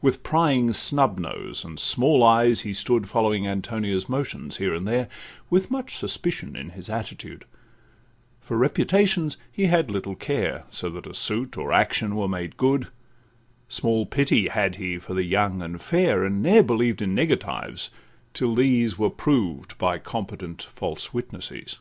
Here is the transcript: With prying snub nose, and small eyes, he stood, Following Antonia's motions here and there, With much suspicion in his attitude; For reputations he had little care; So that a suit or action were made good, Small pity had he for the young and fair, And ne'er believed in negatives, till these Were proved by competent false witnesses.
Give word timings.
With 0.00 0.22
prying 0.22 0.72
snub 0.72 1.18
nose, 1.18 1.64
and 1.64 1.80
small 1.80 2.22
eyes, 2.22 2.60
he 2.60 2.72
stood, 2.72 3.08
Following 3.08 3.44
Antonia's 3.48 4.08
motions 4.08 4.58
here 4.58 4.72
and 4.72 4.86
there, 4.86 5.08
With 5.50 5.68
much 5.68 5.96
suspicion 5.96 6.54
in 6.54 6.70
his 6.70 6.88
attitude; 6.88 7.44
For 8.40 8.56
reputations 8.56 9.36
he 9.50 9.64
had 9.64 9.90
little 9.90 10.14
care; 10.14 10.62
So 10.70 10.88
that 10.90 11.08
a 11.08 11.12
suit 11.14 11.58
or 11.58 11.72
action 11.72 12.14
were 12.14 12.28
made 12.28 12.56
good, 12.56 12.86
Small 13.68 14.06
pity 14.06 14.46
had 14.46 14.76
he 14.76 14.96
for 15.00 15.12
the 15.12 15.24
young 15.24 15.60
and 15.60 15.82
fair, 15.82 16.22
And 16.24 16.40
ne'er 16.40 16.62
believed 16.62 17.02
in 17.02 17.12
negatives, 17.12 17.90
till 18.32 18.54
these 18.54 18.96
Were 18.96 19.10
proved 19.10 19.76
by 19.76 19.98
competent 19.98 20.62
false 20.62 21.12
witnesses. 21.12 21.80